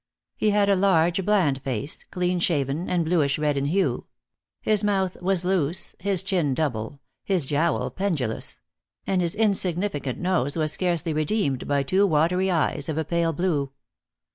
[0.35, 4.07] He had a large bland face, clean shaven, and bluish red in hue;
[4.59, 8.59] his mouth was loose, his chin double, his jowl pendulous;
[9.05, 13.73] and his insignificant nose was scarcely redeemed by two watery eyes of a pale blue.